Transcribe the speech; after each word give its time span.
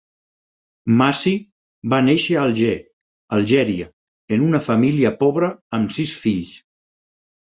Massi 1.01 1.33
va 1.93 1.99
néixer 2.05 2.37
a 2.37 2.45
Alger, 2.49 2.73
Algèria, 3.37 3.87
en 4.39 4.47
una 4.47 4.63
família 4.69 5.13
pobra 5.21 5.51
amb 5.79 5.95
sis 5.99 6.15
fills. 6.23 6.57